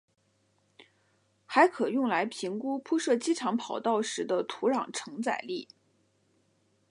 [1.45, 5.67] 还可用来评估铺设机场跑道时的土壤承载力。